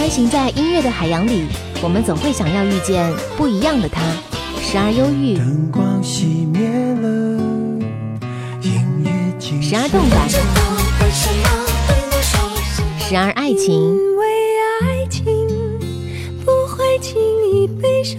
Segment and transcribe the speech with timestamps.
[0.00, 1.44] 穿行在音乐的海洋里，
[1.82, 4.00] 我们总会想要遇见不一样的他，
[4.62, 6.70] 时而忧郁，灯光熄灭
[7.02, 7.38] 了，
[8.62, 10.26] 音乐静时而动感，
[12.98, 14.24] 时而爱情，因为
[14.80, 15.22] 爱情
[16.46, 17.20] 不会轻
[17.52, 18.18] 易悲伤。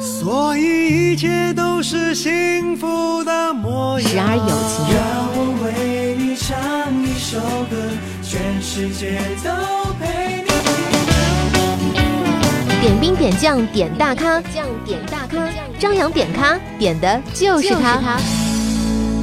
[0.00, 4.10] 所以一切都是幸福的模样。
[4.10, 7.38] 时而友情，让我为你唱一首
[7.70, 7.76] 歌，
[8.20, 9.52] 全世界都
[10.00, 10.55] 陪你。
[12.86, 18.16] 点兵点将点大咖，将点大咖，张扬点咖点的就是他。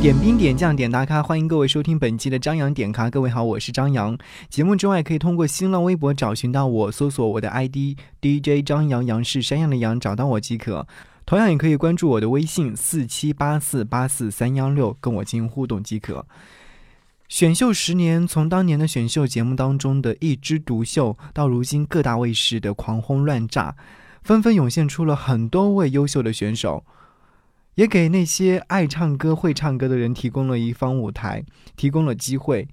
[0.01, 3.09] 点兵点将点大咖，欢迎各位收听本期的张扬点咖。
[3.09, 4.17] 各位好，我是张扬。
[4.49, 10.85] 节目之外，可以通过新浪微博找寻到我，搜索我的 ID DJ 张扬，杨是山羊的羊，找到我即可。
[11.25, 16.25] 同样也可以关注我的微信四七八四八四三幺六，跟我进行互动即可。
[17.33, 23.75] 选秀十年，从当年的选秀节目当中的一枝独秀，到如今各大卫视的狂轰乱炸，
[24.21, 26.85] 纷纷涌现出了很多位优秀的选手。
[27.75, 31.43] 也给那些爱唱歌、会唱歌的人提供了一方舞台，
[31.75, 32.67] 提供了机会。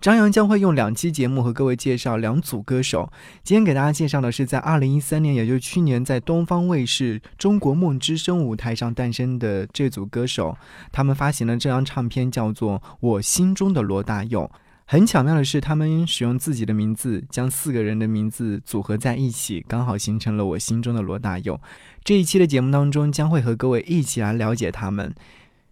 [0.00, 3.12] 张扬将会用两期节目和各位介绍两组歌手。
[3.44, 10.56] 今天给大家介绍的是在二零一三年，也就是去年，在东方卫视《中国梦之声》舞台上诞生的这组歌手。
[10.90, 14.50] 他们发行了这张唱片，叫做《我心中的罗大佑》。
[14.92, 21.60] 很巧妙的是，他们使用自己的名字，将四个人的名字组合在一起，刚好形成了我心中的罗大佑。
[22.02, 25.14] 这一期的节目当中，将会和各位一起来了解他们。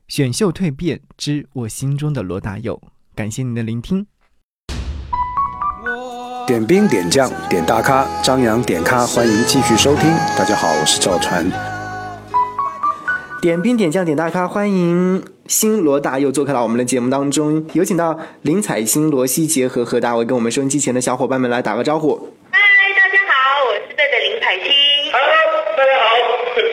[0.07, 2.81] 选秀蜕变之我心中的罗大佑，
[3.17, 4.07] 感谢您的聆听。
[6.47, 10.09] 点兵点将点大咖，张扬点咖，欢迎继续收听。
[10.39, 11.45] 大家好，我是赵传。
[13.43, 22.35] 点兵点将点大咖，欢迎新罗大又做客到我们的节目当中，有请到林采欣、罗西杰和何大为跟我们收音机前的小伙伴们来打个招呼。
[22.51, 22.61] 嗨，
[22.95, 24.71] 大家好，我是贝贝林采欣。
[25.11, 25.25] Hello，
[25.75, 26.05] 大家好，
[26.55, 26.69] 我是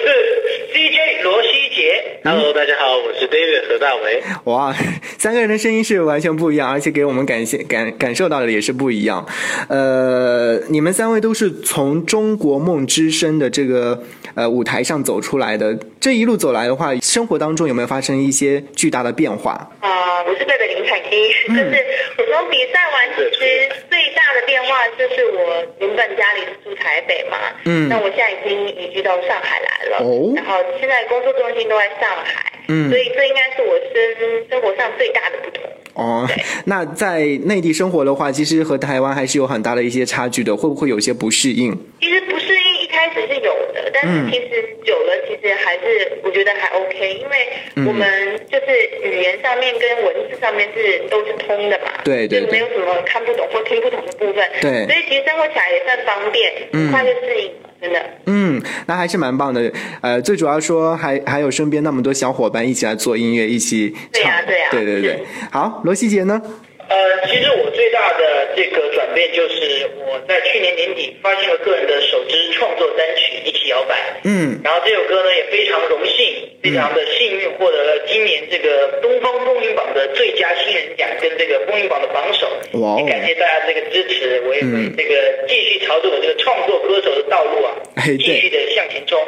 [0.74, 2.20] DJ 罗西杰。
[2.26, 4.22] Hello，大家好，我是 David 何大为。
[4.44, 4.76] 哇，
[5.18, 9.26] 三个人的声音是完全不一样，而且给我们感谢感感受到的也是不一样。
[9.70, 14.04] 呃，你们三位都是从中国梦之声的这个
[14.36, 19.52] 呃舞台上走出来的，这一路走来的话，生活当中有没有发生一些巨大的变化？
[19.80, 21.86] 啊、我是贝贝林采欣，就是
[22.18, 27.88] 我从比赛完，其实最大的变化就是我原本家里是住台北嘛，嗯。
[27.90, 30.34] 那我现在已经移居到上海来了，哦。
[30.36, 32.90] 然后现在工作中心都在上海，嗯。
[32.90, 35.64] 所以这应该是我生生活上最大的不同。
[35.96, 36.28] 哦，
[36.66, 41.72] 那在内地生活的话，其实和台湾还是有很大的一些差距的，会不会有些不适应？
[42.02, 44.26] 其实不适应一开始是有的，但嗯。
[44.26, 48.06] 是其实久了，其实还是我觉得还 OK，因为嗯我们
[48.52, 48.66] 就是
[49.04, 54.86] 语言上面跟文字上面是都是通的嘛，对对对就没有什么看不懂或听不懂的部分，对。
[54.86, 56.86] 所以其实生活起来也算方便，嗯。
[56.86, 58.00] 很快就适应了，真的。
[58.26, 59.72] 嗯，那还是蛮棒的。
[60.02, 64.12] 呃，最主要说还还有身边那么多小伙伴一起来做音乐，一起唱。
[64.12, 66.42] 对呀对呀对对对好，罗希杰呢？
[66.88, 73.96] 呃，其实我最大的这个转变就是我在去年年底发行了个人的首支创作单曲《一起摇摆》。
[74.24, 82.48] 嗯然后这首歌呢也非常荣幸，非常的幸运获得了今年这个东方风云榜的最佳新人奖跟这个风云榜的榜首。
[82.80, 89.20] 哇哦也感谢大家这个支持，我也会嗯这个继续朝着我这个创作歌手的道路啊哎，继续的向前冲。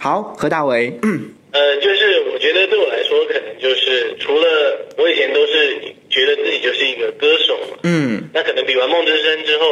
[0.00, 0.92] 好，何大为。
[1.02, 5.78] 嗯呃，就是我觉得对我来说，可能就是除了我以前都是
[6.14, 9.66] 觉得自己就是一个歌手嘛，嗯那可能比完梦之声之后，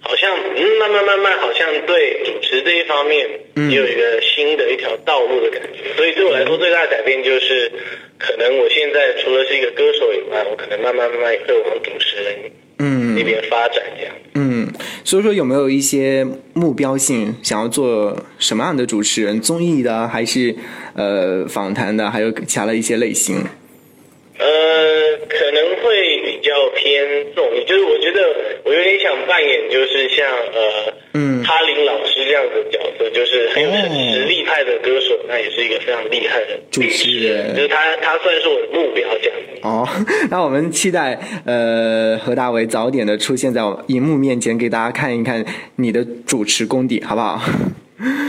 [0.00, 7.72] 好像嗯慢慢慢慢好像对主持这一方面嗯也有一个新的一条道路的感觉，所以对我来说最大的改变就是，
[8.18, 12.36] 可能我现在除了是一个歌手以外，我可能慢慢慢慢也会往主持人
[12.78, 14.14] 嗯那边发展这样。
[14.34, 14.68] 嗯，
[15.04, 19.40] 所以说有没有一些目标性，想要做什么样的主持人？
[19.40, 20.54] 综艺的，还是
[20.94, 23.36] 呃访谈的，还有其他的一些类型？
[27.52, 28.20] 偏综艺，就是我觉得
[28.64, 39.60] 我有点想扮演，就是像呃，嗯哈林老师这样的角色，就是很有哦实力派的歌手，那也是一个非常厉害的主持人就是他，他算是我的目标这样子。
[39.62, 39.88] 哦，
[40.30, 45.44] 那我们期待呃何大为早点的出现在我荧幕面前，给大家看一看
[45.76, 47.40] 你的主持功底，好不好？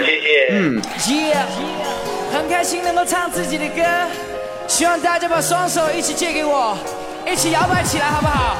[0.05, 0.47] 谢谢。
[0.55, 1.45] 嗯，Yeah，
[2.31, 3.81] 很开心能够唱自己的歌，
[4.67, 6.77] 希望大家把双手一起借给我，
[7.25, 8.57] 一起摇摆起来，好不好？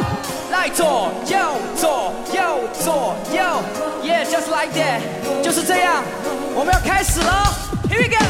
[0.54, 1.38] 来左右
[1.76, 2.42] 左右
[2.80, 3.42] 左右
[4.04, 5.02] ，Yeah，just like that，
[5.42, 6.04] 就是这样，
[6.54, 7.52] 我们要开始了
[7.90, 8.24] ，Here we go。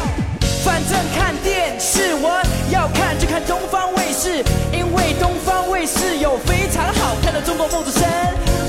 [0.64, 2.40] 反正看电视，我
[2.70, 4.42] 要看就看东方卫视，
[4.72, 8.08] 因为东方卫视有非常好看的中国梦之声。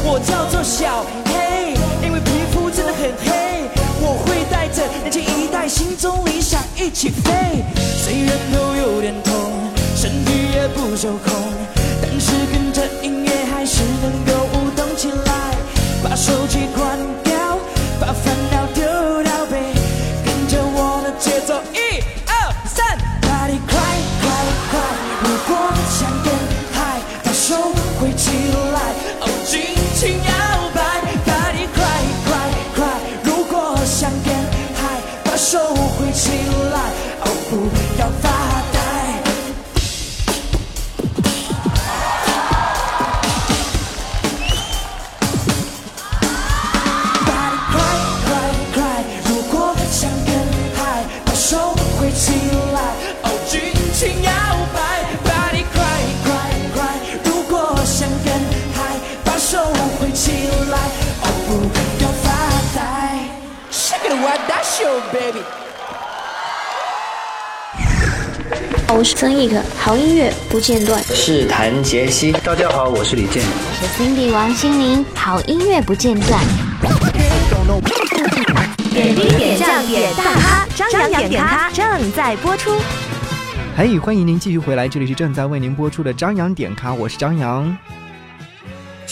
[0.04, 1.75] 我叫做小黑，
[2.06, 3.69] 因为皮肤真的很黑，
[4.02, 7.63] 我会带着年轻一代心中理想一起飞。
[8.04, 9.34] 虽然头有点痛，
[9.96, 11.31] 身体也不受控。
[14.06, 15.57] 能够舞动起来。
[16.04, 16.68] 把手机
[64.86, 65.42] show baby。
[68.96, 71.02] 我是曾轶可，好音乐不间断。
[71.04, 72.32] 是谭杰希。
[72.32, 73.44] 大家好，我是李健。
[73.44, 76.40] 我是 Cindy 王心凌，好音乐不间断。
[78.92, 82.80] 点滴点将点大咖，张扬点咖正在播出。
[83.76, 87.76] 嘿，欢迎您继续回来，这里是正在为您播出的张扬点咖，我是张扬。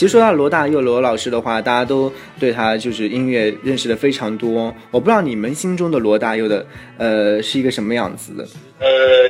[0.03, 4.75] 其实说到罗大佑罗老师的话，大家都对他就是音乐认识的非常多。
[4.91, 6.65] 我不知道你们心中的罗大佑的
[6.97, 8.45] 呃是一个什么样子的？
[8.81, 9.23] 呃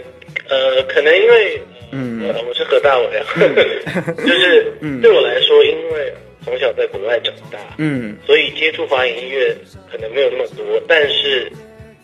[0.49, 1.61] 呃，可能因为
[1.91, 3.23] 嗯呃我是何大伟啊，
[4.25, 6.11] 就是 对我来说，因为
[6.43, 9.55] 从小在国外长大，嗯所以接触华语音乐
[9.91, 11.51] 可能没有那么多，但是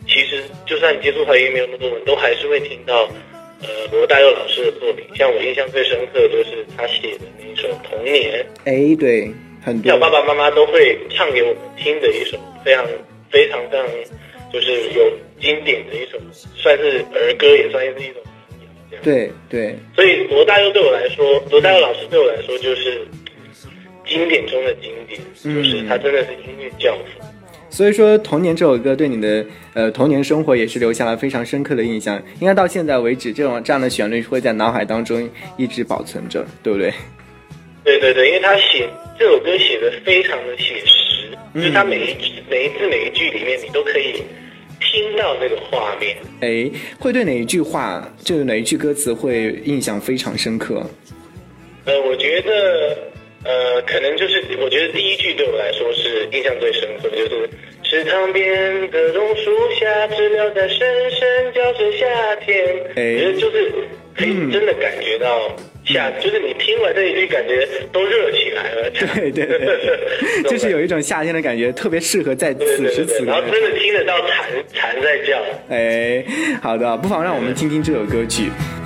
[0.08, 3.10] 其实就算你接触华语音乐没有那么多，你都还是会听到
[3.62, 5.06] 呃罗大佑老师的作品。
[5.16, 9.32] 像我印象最深刻的就是他写的那一首《童年》，哎，对，
[9.64, 12.86] 很多像爸爸妈妈都会唱给我们听的一首非常
[13.30, 13.88] 非常非常
[14.52, 16.18] 就是有经典的一首，
[16.56, 18.22] 算是儿歌，也算是一种。
[19.04, 23.08] 对对，所以罗大佑对我来说，罗大佑老师对我来说就是
[24.06, 27.26] 经典中的经典，嗯就是他真的是音乐教父。
[27.70, 32.22] 所以说《童年》这首歌对你的呃童年生活也是留下了非常深刻的印象。
[32.40, 36.94] 应该到现在为止，这种这样的旋律会在脑海当中一直保存着，对不对？
[37.84, 38.88] 对对对，因为他写
[39.18, 44.24] 这首歌写的非常的写实，嗯就是他每一句每一字每一句里面，你都可以
[44.80, 46.18] 听到那个画面。
[46.42, 46.70] 哎，
[47.00, 50.86] 会对哪一句话，就是哪一句歌词会印象非常深刻？
[51.86, 52.98] 呃，我觉得，
[53.46, 57.50] 呃，可能就是我觉得第一句对我来说是印象最深刻的，就是
[57.84, 62.66] 池塘边的榕树下，知了在声声叫着夏天。
[62.96, 63.72] 哎我觉得就是
[64.16, 65.56] 可以真的感觉到
[65.86, 68.90] 夏，就是你听完这一句，感觉都热起来了。
[68.92, 73.36] 对对对，就是有一种夏天的感觉，特别适合在此时此刻然。
[73.36, 75.42] 后真的听得到蝉蝉在叫。
[75.70, 76.24] 哎，
[76.62, 78.44] 好的，不妨让我们听听这首歌曲。
[78.44, 78.79] 一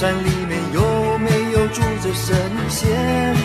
[0.00, 3.36] 山里面有没有住着神仙。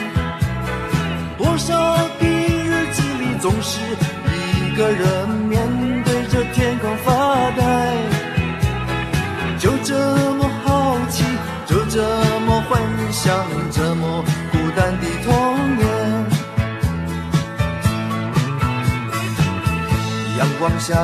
[1.38, 5.68] 多少的日子里，总是一个人面
[6.06, 7.94] 对着天空发呆，
[9.60, 10.00] 就这
[10.36, 11.26] 么好奇，
[11.66, 12.02] 就这
[12.48, 12.82] 么幻
[13.12, 13.36] 想，
[13.70, 15.86] 这么孤单的童年。
[20.40, 20.96] 阳光下，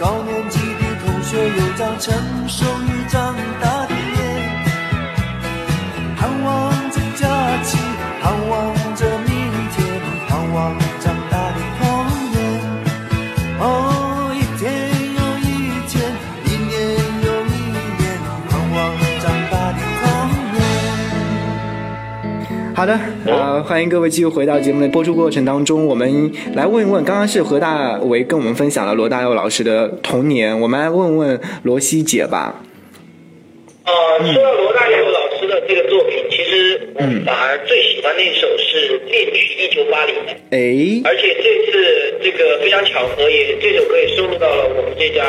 [0.00, 3.79] 高年级的同学有张成熟与长大
[22.80, 32.64] 好的，呃，欢迎各位继续回到节目的播出过程当中，我们来问一问，刚刚是何大为跟我们分享了罗大佑老师的童年，我们来问问罗西姐吧。
[33.84, 33.92] 呃，
[34.32, 40.14] 说到罗大佑老师的这个作品，其实我反而最喜欢的一首是《恋曲一九八零》。
[40.48, 45.22] 哎，而且这次这个非常巧合，也这首歌也收录到了我们这张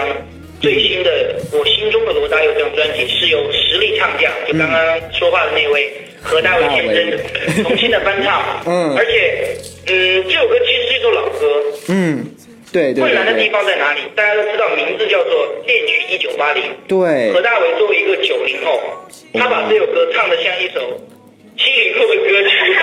[0.62, 4.79] 最新的《我心中的罗大佑》这张专辑，是由实力唱将，就刚刚
[5.12, 5.91] 说话的那位
[6.22, 8.62] 何大为先生重新的翻唱。
[8.68, 9.56] 嗯而且
[9.88, 12.25] 嗯，这首歌其实是一首老歌，嗯，
[12.72, 14.01] 对对困难的地方在哪里？
[14.16, 16.63] 大家都知道，名字叫做《恋曲一九八零》。
[16.88, 18.80] 对何大为作为一个九零后，
[19.34, 20.80] 他把这首歌唱得像一首
[21.58, 22.74] 七零后的歌曲，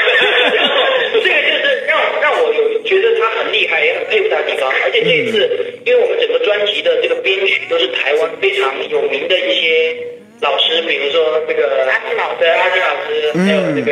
[0.54, 0.75] 然 后
[1.14, 4.68] 这个就是让让我有觉得他很厉害，也很佩服他的地方。
[4.85, 5.49] 而且这一次，
[5.87, 9.97] 因为我们整个专辑的这个编曲都是台湾非常有名的一些
[10.40, 11.67] 老师，比如说这个
[13.32, 13.90] 师，还有这个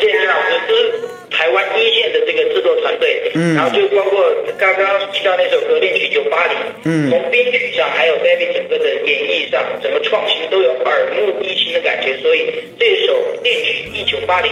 [0.00, 0.92] 建林老师、都是
[1.30, 3.30] 台湾一线的这个制作团队。
[3.34, 4.24] 嗯然后就包括
[4.58, 12.16] 刚刚提到那首歌《恋曲九八零》，嗯从编曲上还有 David 整个的演绎上，整个创新都有耳目一新的感觉。
[12.18, 14.50] 所以这首《恋曲一九八零》，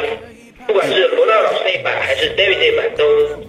[0.66, 3.04] 不管是罗大老师那一版还是 David 这一版，都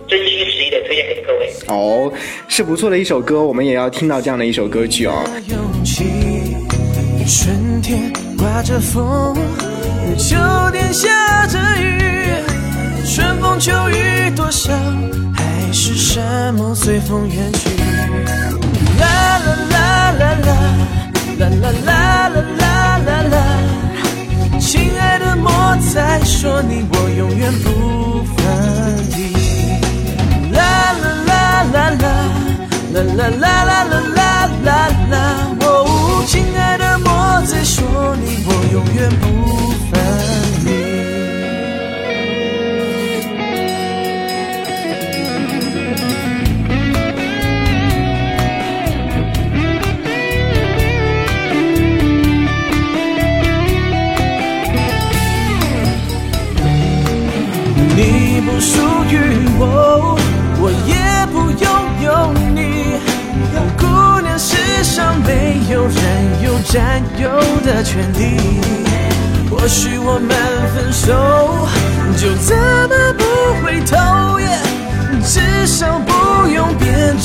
[0.07, 1.49] 真心实意的推荐给各位。
[1.67, 2.11] 哦，
[2.47, 5.23] 是不错的一首歌，我们也要听到这样的一首歌曲哦。
[5.47, 6.03] 勇气，
[7.27, 9.35] 春天刮着风，
[10.17, 10.35] 秋
[10.71, 11.07] 天下
[11.47, 12.33] 着雨，
[13.05, 14.71] 春风秋雨多少，
[15.33, 17.69] 海誓山盟随风远去。
[18.99, 20.51] 啦啦啦啦啦，
[21.39, 21.91] 啦啦啦
[22.29, 23.35] 啦啦啦啦，
[24.59, 25.49] 亲爱的莫
[25.93, 27.67] 再说你我永远不
[28.23, 28.37] 分
[29.15, 29.17] 离。
[30.51, 30.59] 啦
[30.93, 31.31] 啦啦
[31.73, 32.05] 啦啦。
[32.91, 34.19] 啦啦啦啦啦
[34.65, 34.67] 啦
[35.11, 35.15] 啦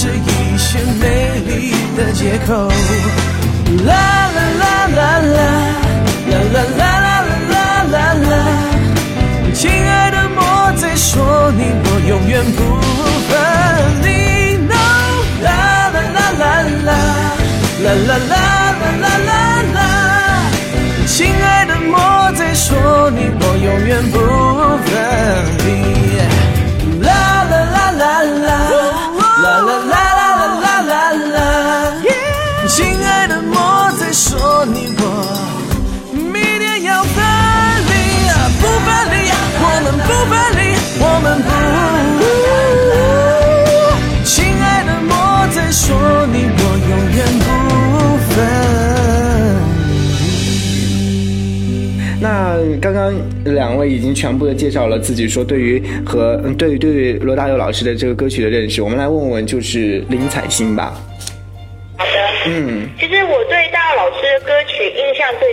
[0.05, 0.21] 是一
[0.59, 2.69] 些美丽的借口。
[3.87, 3.91] 啦
[4.37, 4.63] 啦啦
[4.95, 5.01] 啦
[5.35, 5.37] 啦，
[6.29, 7.11] 啦啦啦啦
[7.51, 7.57] 啦
[7.91, 8.33] 啦啦。
[9.55, 10.39] 亲爱的，莫
[10.77, 12.61] 再说你我永远不
[13.29, 13.33] 分
[14.05, 14.07] 离。
[14.69, 14.77] No，
[15.43, 15.49] 啦
[15.95, 16.45] 啦啦啦
[16.85, 16.91] 啦，
[17.83, 18.33] 啦啦啦
[18.77, 19.33] 啦啦啦
[19.73, 19.79] 啦。
[21.07, 21.97] 亲爱的，莫
[22.37, 24.15] 再说你我永远不
[24.85, 24.93] 分
[25.65, 25.67] 离。
[44.25, 45.13] 亲爱的，莫
[45.55, 46.61] 再说你我
[46.91, 47.47] 永远不
[48.35, 48.35] 分。
[52.21, 53.13] 那刚刚
[53.45, 60.95] 两位已经全部的介绍了自己说对于和对于对于罗大佑老师的这个歌曲的认识，我们来问问就是林采欣吧。
[61.99, 62.11] 好的，
[62.47, 65.47] 嗯，其实我对大佑老师的歌曲印象最，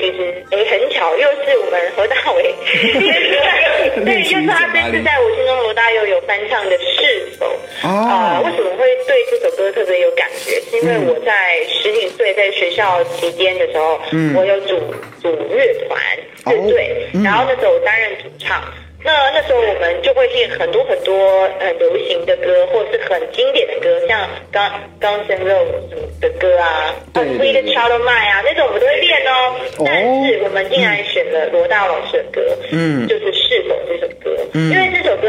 [0.00, 2.54] 其实诶很巧，又是我们何大为，
[4.04, 7.46] 对，就是他这次在我心中罗大佑有翻唱的《是否》
[7.82, 7.88] 哦。
[7.88, 10.60] 啊、为什么会对这首歌特别有感觉？
[10.70, 14.34] 是因为我在十几岁在学校期间的时候，嗯。
[14.36, 14.78] 我有组
[15.20, 16.00] 组乐团
[16.46, 17.22] 乐队，嗯。
[17.22, 18.62] 然后那时候我担任主唱。
[19.06, 29.54] 那那时候我们就会练很多很多很流行的歌，或者是很经典的歌，像刚刚 N' Roses 的歌啊，对啊 Sweet Child of Mine 啊，那种我们都会练哦。
[29.84, 35.28] 但是我们竟然选了罗大佑老师的歌，嗯就是《是否》这首歌，嗯因为这首歌。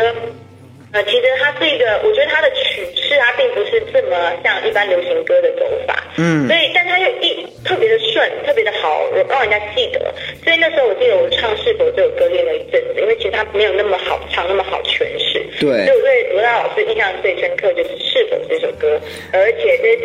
[0.97, 9.99] 呃，其实它是一个，我觉得它的曲式它并不是这么像一般流行歌的走法，嗯所以但它又一特别的顺，特别的好，让人家记得。
[10.43, 15.37] 所以那时候我记得我唱《是否》这首歌练了一阵子，因为其实它没有那么好唱，那么好诠释。
[15.59, 18.99] 对所以我对罗大老师印象最深刻就是《是否》这首歌，
[19.31, 19.95] 而且这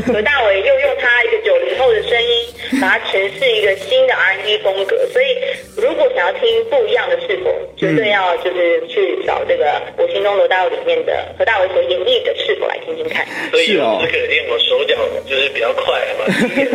[0.10, 4.96] 何大伟又用他一个九零后的声音，把它诠释一个新的 R&B 风格。
[5.12, 5.36] 所以
[5.76, 13.26] 如果想要听不一样的《是否》，绝对要就是去找这个我心中罗大佑里面的何大为所演绎的《是否》来听听看。
[13.50, 14.94] 所以是哦由此可见，我手脚
[15.28, 16.24] 就是比较快嘛，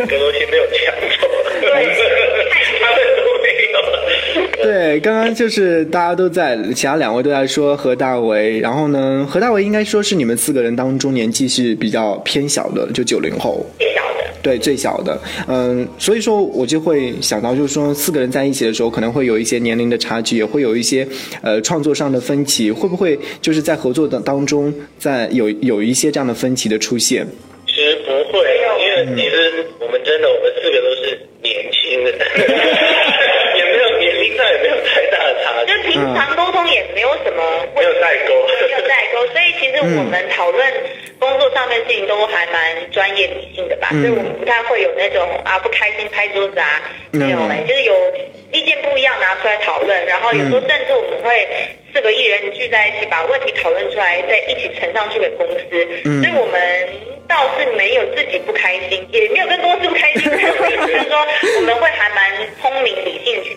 [0.06, 1.26] 歌都听没有抢错，
[1.62, 1.70] 对
[2.80, 4.62] 他们都没有。
[4.62, 13.64] 对，刚刚就是大家都在，其他两位都在说何大为，然后呢，何大为应该说是你们四个人当中年纪是比较偏小的，就九零后。
[14.42, 21.06] 对，最小的，嗯，所以说我就会想到，就是说四个人在一起的时候，可能会有一些年龄的差距，也会有一些
[21.42, 27.26] 呃创作上的分歧，会不会就是在合作的当中，在有有一些这样的分歧的出现？
[27.66, 28.38] 其实不会，
[28.80, 36.49] 因为其实我们真的，我们四个都是年轻的， 也没有年龄上也没有太大的差距，就平常沟通
[36.80, 37.42] 也没有什么
[37.76, 38.34] 没有代沟。
[38.48, 40.66] 没有代沟， 所以其实我们讨论
[41.18, 46.80] 工作上面事情都还蛮专业理性的吧，所以我们不太会有那种啊不开心拍桌子啊，
[47.12, 47.94] 没有哎、就是有
[48.52, 51.46] 意见不一样拿出来讨论，然后有时候甚至我们会
[51.92, 55.68] 四个艺人聚在一起，把问题讨论出来，再一起呈上去给公司，
[56.22, 56.88] 所以我们
[57.28, 63.54] 倒是没有自己不开心，也没有跟公司不开心， 就是说我们会还蛮聪明理性的去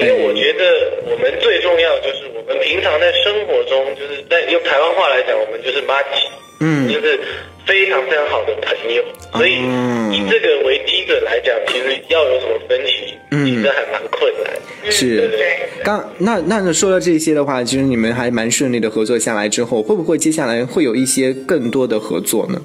[0.00, 0.64] 因为我觉得
[1.04, 6.26] 我们最重要就是我们平常在生活中，就是在用台湾话来讲，我们就是妈吉，
[6.60, 7.20] 嗯就是
[7.66, 9.04] 非常非常好的朋友。
[9.34, 14.90] 所以嗯以这个为基准来讲，其实要有什么分歧，嗯其实还蛮困难。
[14.90, 15.58] 是对。
[15.84, 22.60] 刚那那说到这些的话，其实你们还蛮顺利的合作下来之后，会不会接下来会有一些更多的合作呢？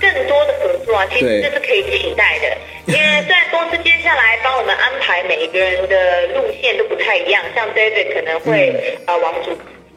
[0.00, 2.56] 更多的合作啊，其实这是可以期待的。
[2.88, 9.50] 因为虽然公司接下来帮我们安排每一个人的路线都不太一样，像 David 可能会、呃往主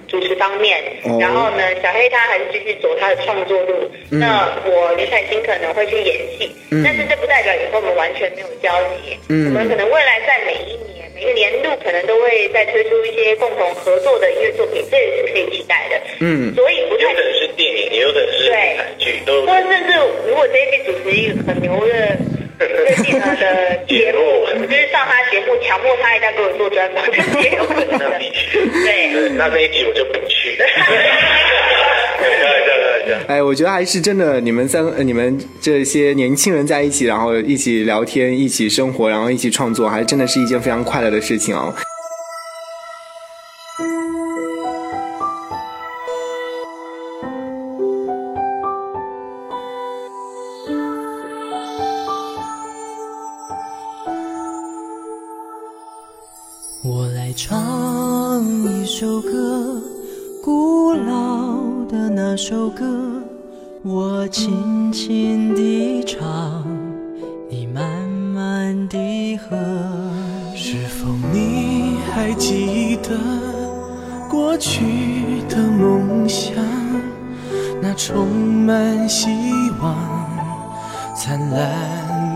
[0.07, 0.83] 主持方面，
[1.17, 3.89] 然后呢，小黑他还是继续走他的创作路。
[4.09, 9.17] 那我李彩欣可能会去演戏，嗯但是这不代表以后我们完全没有交集。
[9.29, 16.01] 嗯我们可能未来在每一年每个年度可能都会再推出一些共同合作的音乐作品，这也是可以期待的。
[16.19, 19.93] 嗯所以不太有可能是电影，也有可能是舞台剧，都或者甚至
[20.27, 22.17] 如果 David 主持一个很牛的
[23.21, 24.19] 他的节目，
[24.53, 27.05] 就是上他节目，强迫他一定要给我做专访，
[27.41, 28.17] 也有可能的那。
[28.17, 28.59] 必须。
[28.83, 30.57] 对对，那那一集我就不去。
[30.57, 31.03] 开玩
[32.37, 33.25] 笑，开玩笑。
[33.27, 41.73] 哎，我觉得还是真的，你们三你们这些年轻人在一起，然后一起聊天，一起生活，然后一起创作，还真的是一件非常快乐的事情哦。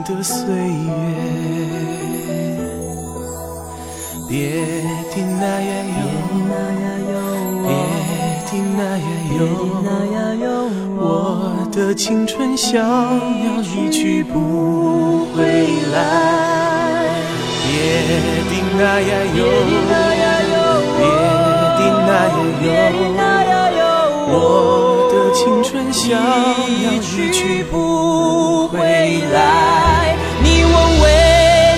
[0.06, 0.92] 的岁月。
[4.30, 4.52] 别
[5.12, 6.00] 听那呀哟，
[7.64, 7.70] 别
[8.46, 9.08] 听那呀
[10.42, 10.48] 哟，
[10.98, 11.02] 我
[11.72, 15.42] 的青春小鸟一去不回
[15.92, 15.96] 来。
[17.66, 17.74] 别
[18.50, 19.40] 听那呀哟，
[20.98, 21.04] 别
[21.78, 23.14] 听那
[23.44, 23.84] 呀哟，
[24.28, 24.95] 我的
[25.36, 25.92] 青春
[26.66, 26.98] 一
[27.30, 28.80] 去不回
[29.34, 30.16] 来。
[30.42, 31.06] 你我为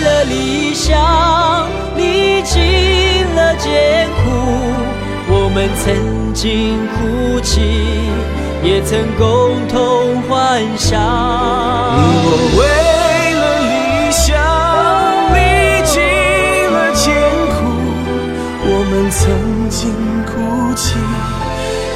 [0.06, 1.67] 了理想
[1.98, 4.30] 历尽了艰苦，
[5.34, 7.60] 我们曾经哭泣，
[8.63, 11.02] 也曾共同幻想。
[11.98, 12.62] 你我为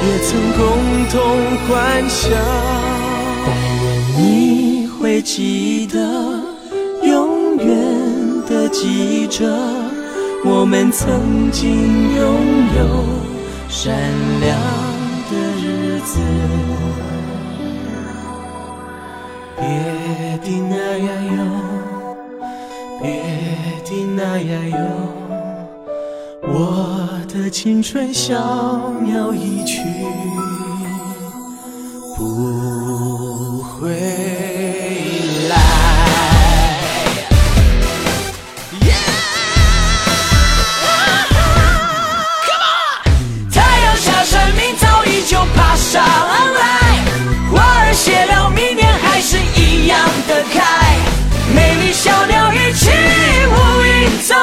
[0.04, 0.60] 也曾共
[1.10, 1.16] 同
[1.68, 2.30] 幻想。
[4.18, 5.98] 你会记得，
[7.02, 7.66] 永远
[8.48, 9.46] 的记着，
[10.44, 12.20] 我们曾经拥
[12.76, 13.04] 有
[13.68, 13.94] 闪
[14.40, 14.58] 亮
[15.30, 16.20] 的日子。
[19.56, 21.38] 别听那呀哟，
[23.00, 23.22] 别
[23.84, 24.76] 听那呀哟，
[26.42, 27.01] 我
[27.32, 28.34] 的青春小
[29.00, 29.80] 鸟一去
[32.14, 33.88] 不回
[35.48, 35.56] 来。
[43.50, 47.00] 太阳下山，明早依旧爬上来。
[47.50, 50.98] 花儿谢了，明年还是一样的开。
[51.54, 52.90] 美丽小鸟一去
[53.48, 54.36] 无影踪，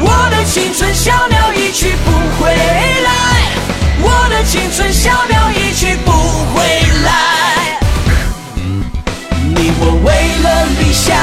[0.00, 1.41] 我的青春小鸟
[1.72, 3.08] 一去不回来，
[4.02, 6.12] 我的青春小鸟一去不
[6.52, 6.62] 回
[7.02, 7.80] 来。
[9.56, 11.16] 你我为了理想，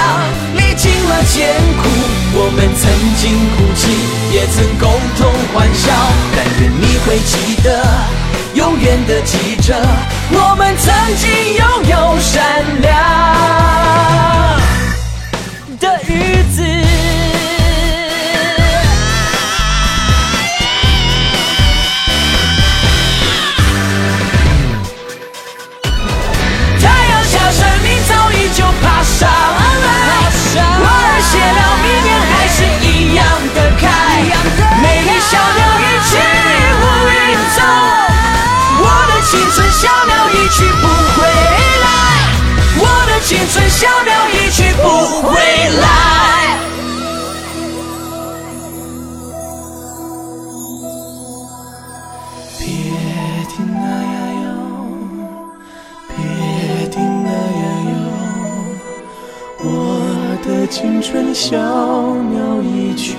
[0.56, 1.88] 历尽了艰苦。
[2.34, 2.90] 我们曾
[3.22, 3.94] 经哭泣，
[4.34, 5.86] 也曾共同欢笑。
[6.36, 7.86] 但愿你会记得，
[8.56, 9.80] 永远的记着，
[10.32, 12.90] 我们曾经拥有善良
[15.80, 16.79] 的日子。
[40.60, 41.24] 去不回
[41.86, 41.88] 来，
[42.78, 44.84] 我的青春小鸟一去不
[45.22, 45.30] 回
[45.80, 45.88] 来。
[52.60, 52.68] 别
[53.48, 54.46] 听那呀哟。
[56.10, 56.18] 别
[56.90, 57.98] 听那呀哟，
[59.64, 59.66] 我
[60.46, 63.16] 的青春小鸟一去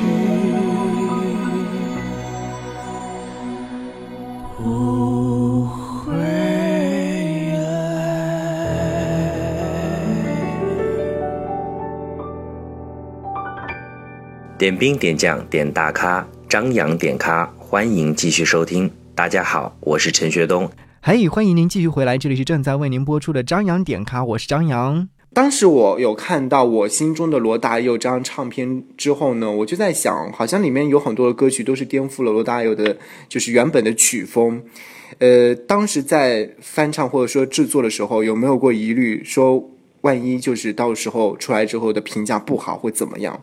[14.61, 18.91] 点兵点将点大咖，张扬点咖，欢迎继续收听。
[19.15, 20.71] 大家好，我是陈学冬。
[21.01, 25.09] 嘿，欢迎您继续回来，这里是正在为您播出的张扬点咖，我是张扬。
[25.33, 32.99] 当时我有看到我心中的罗大佑这张唱片之后呢，我就在想，好像里面有很多的歌曲都是颠覆了罗大佑的，
[33.31, 34.63] 就是原本的曲风。
[35.21, 39.71] 呃，当时在翻唱或者说制作的时候，有没有过疑虑，说
[40.03, 43.43] 万一就是到时候出来之后的评价不好会怎么样？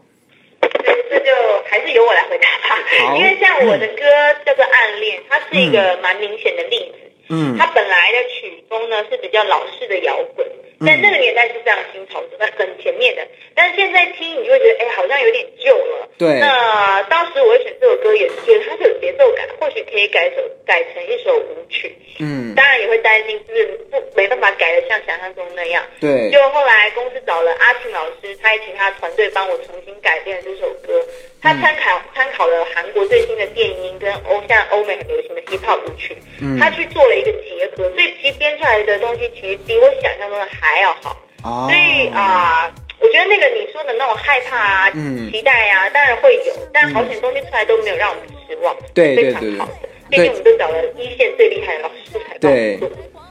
[1.10, 1.32] 这就
[1.70, 2.76] 还是由我来回答吧。
[2.97, 4.04] 好因为像我的歌
[4.46, 7.12] 叫做《暗恋》，它是一个蛮明显的例子。
[7.30, 10.48] 嗯它本来的曲风呢是比较老式的摇滚，
[10.86, 13.28] 在那个年代是非常新潮的，在很前面的。
[13.56, 16.08] 但是现在听你就会觉得，哎，好像有点旧了。
[16.18, 21.96] 对那当时我会选这首歌，也是觉得它是有节奏感，或许可以改首改成一首舞曲。
[22.20, 25.84] 嗯，当然也会担心，就是不没办法改的像想象中那样。
[26.00, 31.04] 对就后来公司找了阿庆老师，他也请他的团队帮我重新改编了这首歌。
[31.40, 41.16] 他参考、参考了韩国最新的电音跟欧现在欧美很流行的 hip hop 舞曲，嗯他去做了一个结合，所以其实编出来的东西其实比我想象中的还要好。
[41.44, 49.62] 哦所以啊、我觉得那个你说的那种害怕啊、嗯期待啊，当然会有，但好险东西出来都没有让我们失望，对对对对。
[50.10, 52.80] 毕竟我们都找了一线最厉害的老师对。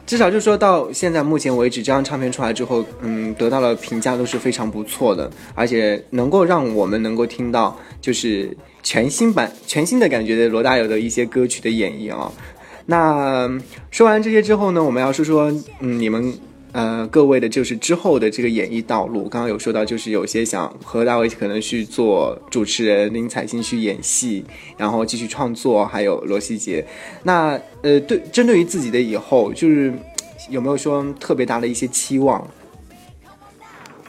[0.06, 12.30] 至少就说到现在目前为止，这张唱片出来之后，嗯，得到了评价都是非常不错的，而且能够让我们能够听到就是全新版、全新的感觉的罗大佑的一些歌曲的演绎啊。
[12.84, 13.50] 那
[13.90, 16.32] 说完这些之后呢，我们要说说，嗯，你们
[16.76, 19.26] 呃各位的就是之后的这个演艺道路。
[19.30, 24.44] 刚刚有说到，就是有些想和大卫可能去做主持人，林采欣去演戏，
[24.76, 26.84] 然后继续创作，还有罗希杰。
[27.22, 29.90] 那呃，对，针对于自己的以后，就是
[30.50, 32.46] 有没有说特别大的一些期望？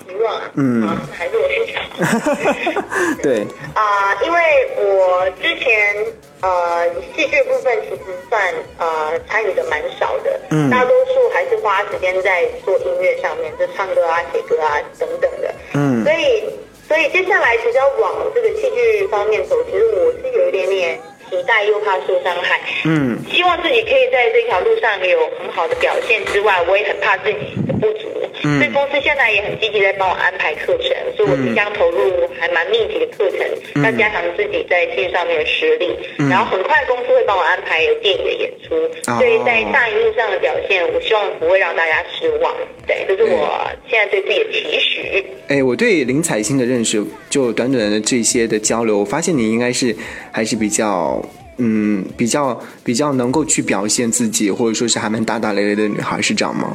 [0.06, 1.78] 希望啊，嗯啊还是我先讲。
[3.24, 4.40] 对，啊、因为
[4.76, 5.96] 我之前
[6.42, 10.70] 呃戏剧部分其实算呃参与的蛮少的，嗯。
[10.70, 16.04] 大多数还是花时间在做音乐上面，就唱歌啊、写歌啊等等的，嗯。
[16.04, 16.44] 所以
[16.88, 23.18] 所以接下来其实要往这个戏剧方面走，其实我是有一点点期待又怕受伤害，嗯。
[23.32, 28.08] 希望自己可以在这条路上有很好的表现之外，我也很怕自己的不足。
[28.44, 33.40] 嗯所以公司现在也很积极在帮我安排课程，所以我即将投入还蛮密集的课程，
[33.76, 35.90] 嗯要加强自己在戏剧上面的实力。
[36.20, 38.76] 嗯然后很快公司会帮我安排有电影的演出，
[39.12, 42.54] 哦所以在大荧幕上的表现，我希望不会让大家失望。
[42.86, 45.26] 对，这是我现在对自己的期许。
[45.48, 49.96] 哎，我对林采欣的认识，就短短的这些的交流，我发现你应该是
[50.32, 51.24] 还是比较。
[51.60, 56.72] 嗯，比较比较能够去表现自己，或者说是还蛮大大咧咧的女孩，是这样吗？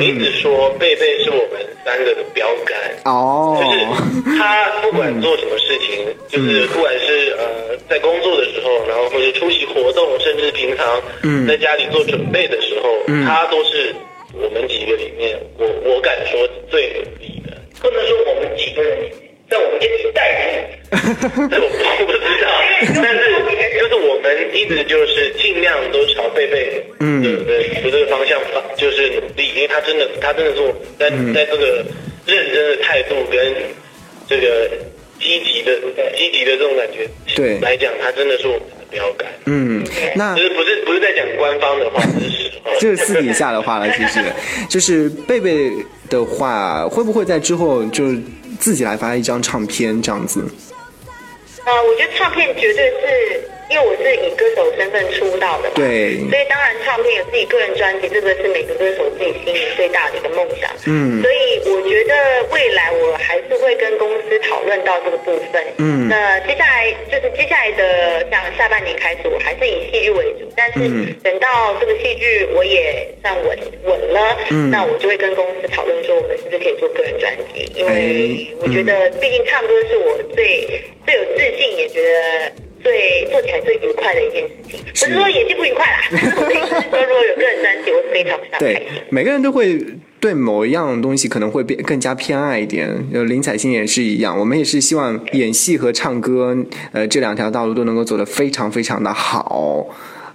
[0.00, 2.76] 我一直说贝贝是我们三个的标杆。
[3.04, 13.94] 哦，就是他不管做什么事情，就是不管是呃在工作的时候，然后或者出席活动，甚至平常嗯在家里做准备的时候，嗯他都是
[14.34, 17.56] 我们几个里面，我我敢说最努力的。
[17.80, 19.19] 不能说我们几个人里面，
[19.50, 20.64] 在我们这一代人，
[21.50, 22.48] 这我不我不知道，
[23.02, 23.20] 但是
[23.78, 27.20] 就是我们一直就是尽量都朝贝贝嗯。
[27.22, 31.34] 的的的这个方向发，就是努力，因为他真的他真的是我在嗯。
[31.34, 31.84] 在这个
[32.26, 33.54] 认真的态度跟
[34.28, 34.70] 这个
[35.18, 35.72] 积极的
[36.16, 37.58] 积极的这种感觉对。
[37.58, 39.28] 来讲，他真的是我们的标杆。
[39.46, 39.84] 嗯，
[40.14, 42.70] 那就是不是不是在讲官方的话，这是实话。
[42.78, 44.20] 这是私底下的话了，其实。
[44.68, 45.70] 就是贝贝
[46.08, 48.04] 的话，会不会在之后就
[48.60, 50.44] 自己来发一张唱片这样子？
[51.64, 56.18] 呃，我觉得唱片绝对是因为我是以歌手身份出道的嘛，对。
[56.28, 60.68] 所以当然唱片有自己个人专辑，这个是每个歌手自己心里最大的一个梦想。
[60.86, 61.22] 嗯。
[61.22, 62.14] 所以我觉得
[62.50, 65.64] 未来我还是会跟公司讨论到这个部分。
[65.78, 66.08] 嗯。
[66.08, 71.14] 那接下来就是接下来的像下半年开始，我还是以戏剧为主，但是嗯。
[71.22, 74.68] 等到这个戏剧我也算稳稳了，嗯。
[74.68, 77.70] 那我就会跟公司讨论说，我们是不是可以做个人专辑？
[77.76, 78.46] 因为哎。
[78.62, 80.66] 我觉得，毕竟唱歌是我最
[81.06, 84.80] 最有自信，也觉得最做起来最愉快的一件事情。
[84.84, 89.78] 不是说演技不愉快啦， 说，如果有个人专辑，我是非常非常开对心。，每个人都会
[90.20, 92.88] 对某一样东西可能会变更加偏爱一点。
[93.12, 96.56] 就林采欣也是一样，我们也是希望演戏和唱歌，
[96.92, 99.86] 呃，这两条道路都能够走得非常非常的好。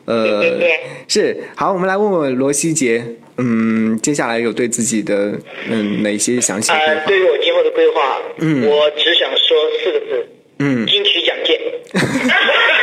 [0.05, 3.03] 呃，谢谢是好，我们来问问罗希杰，
[3.37, 5.33] 嗯，接下来有对自己的
[5.69, 7.05] 嗯哪些详细规呃，划？
[7.07, 10.27] 对于我今后的规划，嗯我只想说四个字：
[10.59, 11.03] 嗯，金。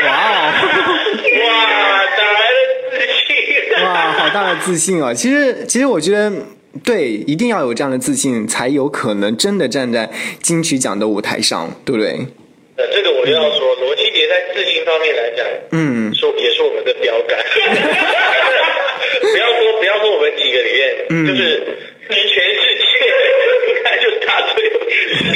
[0.07, 0.53] 哇哦，
[1.41, 2.95] 哇，哪来的自
[3.27, 3.85] 信？
[3.85, 5.13] 哇，好大的自信哦！
[5.15, 6.33] 其实，其实我觉得。
[6.83, 10.09] 对，一定要有这样的自信，才有可能真的站在
[10.41, 12.13] 金曲奖的舞台上，对不对？
[12.77, 17.39] 呃，这个我就要说，罗七杰在自信方面来讲，嗯，说也是我们的标杆。
[19.21, 21.63] 不要说不要说我们几个里面，嗯就是
[25.19, 25.35] 最有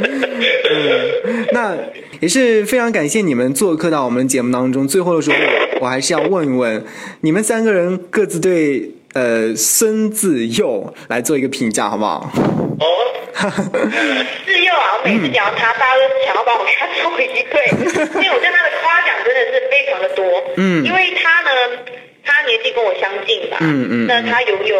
[0.00, 0.06] 自
[0.40, 1.46] 信。
[1.52, 1.76] 那
[2.20, 4.86] 也是非常感谢你们做客到我们节目当中。
[4.86, 5.36] 最后的时候，
[5.80, 6.84] 我还是要问一问
[7.22, 12.30] 你们三个人各自对呃孙自幼来做一个评价，好不好？
[12.80, 12.86] 哦，
[14.46, 17.68] 自幼啊，我每次讲到他，大家都想要把我跟他做一对，
[18.22, 20.24] 因为我对他的夸奖真的是非常的多。
[20.56, 21.50] 嗯因为他呢，
[22.24, 24.76] 他年纪跟我相近吧，嗯嗯那他拥有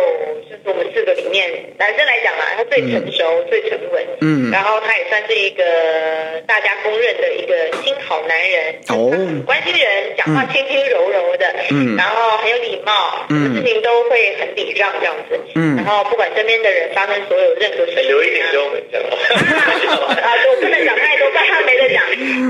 [0.48, 4.50] 就是我们四个里面男生来讲啊，他最成熟、最沉稳，嗯。
[4.50, 9.10] 然后他也算是一个大家公认的一个新好男人，哦。
[9.46, 11.96] 关心人，讲话轻轻柔柔的，嗯。
[11.96, 15.76] 然后很有礼貌，什么事情都会很礼让这样子，嗯。
[15.76, 19.00] 然后不管身边的人发生所有任何事情、啊，留一点给我们讲。
[19.00, 22.02] 啊，我不能讲太多，但他没得讲。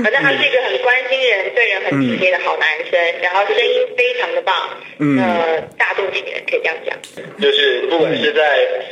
[0.03, 4.55] 反正他是一个很关心人、对人很体贴的好男生，然后声音非常的棒，
[4.99, 5.17] 嗯。
[5.17, 6.97] 呃，大肚情人可以这样讲。
[7.39, 8.41] 就是不管是在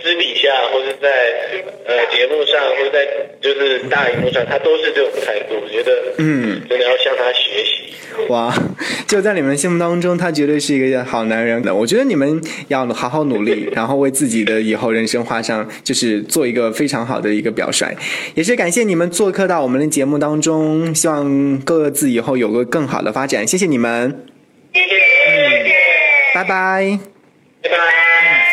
[0.02, 1.10] 私底下，或是在
[1.86, 3.06] 呃节目上，或者在
[3.42, 5.56] 就是大荧幕上，他都是这种态度。
[5.62, 7.94] 我觉得，嗯，真的要向他学习。
[8.28, 8.54] 哇，
[9.08, 11.74] 就在你们心目当中，他绝对是一个好男人的。
[11.74, 17.96] 我觉得你们要好好努力，然后为自己的以后人生画上，就是做一个非常好的一个表率。
[18.36, 23.48] 也是感谢你们做客到我们的节目当中，希望各自以后有个更好的发展。
[23.48, 24.26] 谢谢你们，
[24.74, 25.76] 谢谢，谢谢。
[26.34, 27.00] 拜拜。
[27.64, 28.49] 拜拜。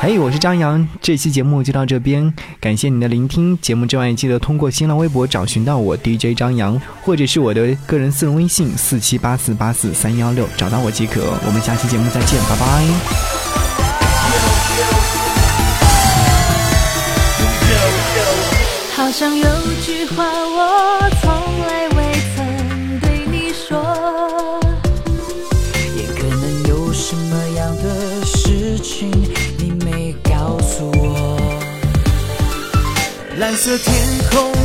[0.00, 2.30] 嘿，我是张扬，这期节目就到这边，
[2.60, 3.58] 感谢你的聆听。
[3.60, 11.22] 节目之外，记得通过新浪微博找寻到我 DJ 张扬，或者是我的个人私人微信四七八四八四三幺六，找到我即可。
[11.46, 12.84] 我们下期节目再见，拜拜。
[18.94, 19.48] 好像有
[19.82, 21.10] 句话我
[33.66, 34.63] 蓝色天空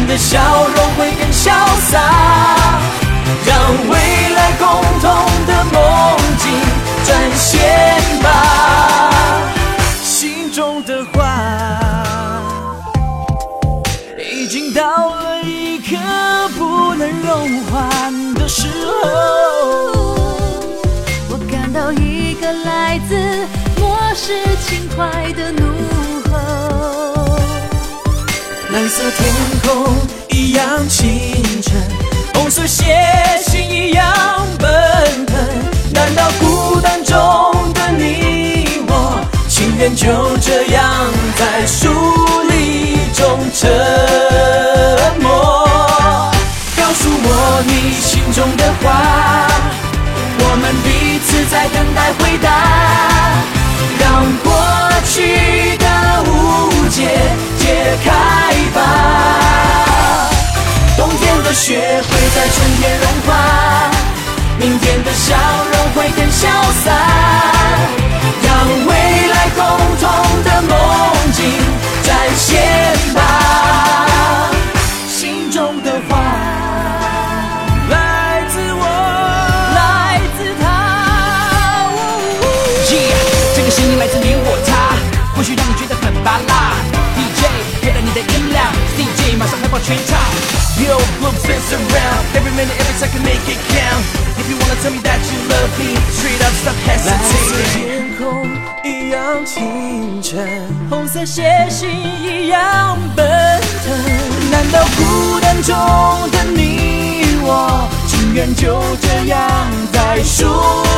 [0.00, 0.40] 你的笑
[0.74, 1.52] 容会更潇
[1.90, 2.00] 洒，
[3.44, 3.54] 让
[3.90, 3.98] 未
[4.34, 4.66] 来共
[4.98, 5.10] 同
[5.46, 6.50] 的梦境
[7.04, 7.69] 展现
[30.90, 31.72] 清晨，
[32.34, 32.84] 红色血
[33.46, 34.04] 型一样
[34.58, 35.38] 奔腾。
[35.94, 37.16] 难道孤单中
[37.72, 40.84] 的你我，情愿就这样
[41.36, 41.88] 在疏
[42.50, 43.70] 离中沉
[45.20, 45.64] 默？
[46.76, 49.46] 告诉我你心中的话，
[50.40, 52.50] 我们彼此在等待回答，
[54.00, 54.50] 让过
[55.04, 55.86] 去的
[56.32, 56.98] 误解
[57.60, 58.08] 解开
[58.74, 58.78] 吧。
[61.00, 63.28] 冬天的雪会在春天融化，
[64.58, 65.34] 明天的笑
[65.72, 66.46] 容会更潇
[66.84, 66.92] 洒，
[68.42, 68.52] 让
[68.86, 68.92] 未
[69.28, 69.64] 来共
[69.98, 70.04] 同
[70.44, 71.40] 的梦境
[72.02, 72.52] 展现
[73.14, 74.50] 吧。
[75.08, 76.18] 心中的话
[77.88, 78.84] 来自我，
[79.74, 80.62] 来自他。
[82.92, 82.94] 耶
[83.56, 84.94] 这个声音来自你我他，
[85.34, 86.89] 或许让你觉得很拔辣。
[89.70, 90.18] DJ 开大你的音量，DJ 马上开爆全场。
[90.80, 94.02] Yo, blue spins around every minute, every second, make it count.
[94.38, 97.74] If you wanna tell me that you love me, straight up, stop 蓝色 hesitating.
[97.74, 98.22] 天空
[98.82, 100.36] 一样清澈，
[100.88, 103.26] 红色血型一样奔
[103.84, 103.92] 腾。
[104.50, 105.74] 难道孤单中
[106.30, 109.38] 的你我，情愿就这样
[109.92, 110.46] 在疏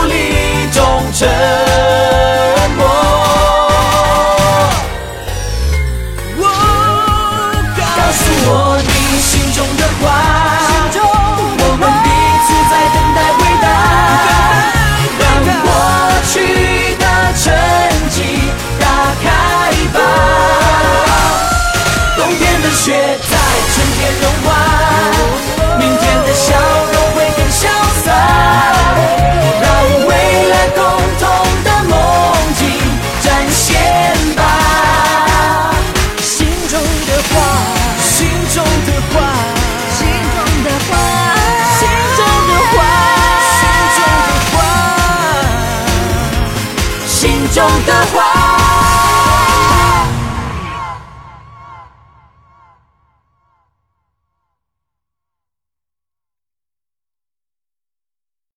[0.08, 0.82] 离中
[1.12, 1.28] 沉
[22.85, 24.47] 却在春天融化，
[25.79, 26.53] 明天的笑
[26.92, 27.62] 容会更潇
[28.05, 28.11] 洒，
[29.62, 29.64] 让
[30.05, 30.11] 未
[30.49, 30.83] 来共
[31.21, 31.23] 同
[31.62, 31.95] 的梦
[32.59, 32.61] 境
[33.23, 33.71] 展现
[34.35, 34.40] 吧。
[36.23, 36.75] 心中
[37.07, 37.33] 的话，
[38.03, 39.14] 心中的话，
[39.97, 40.01] 心
[40.35, 40.92] 中的话，
[41.79, 41.81] 心
[42.16, 42.77] 中的话，
[43.61, 43.62] 心
[43.95, 44.59] 中的话，
[47.07, 47.23] 心
[47.55, 48.41] 中的话。